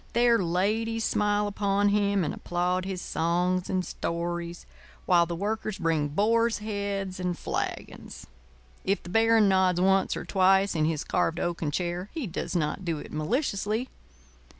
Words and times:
There 0.13 0.39
ladies 0.41 1.05
smile 1.05 1.45
upon 1.45 1.89
him 1.89 2.23
and 2.23 2.33
applaud 2.33 2.85
his 2.85 3.03
songs 3.03 3.69
and 3.69 3.85
stories, 3.85 4.65
while 5.05 5.27
the 5.27 5.35
Workers 5.35 5.77
bring 5.77 6.07
boars' 6.07 6.57
heads 6.57 7.19
and 7.19 7.37
flagons. 7.37 8.25
If 8.83 9.03
the 9.03 9.09
Baron 9.09 9.47
nods 9.47 9.79
once 9.79 10.17
or 10.17 10.25
twice 10.25 10.73
in 10.73 10.85
his 10.85 11.03
carved 11.03 11.39
oaken 11.39 11.69
chair, 11.69 12.09
he 12.15 12.25
does 12.25 12.55
not 12.55 12.83
do 12.83 12.97
it 12.97 13.13
maliciously. 13.13 13.89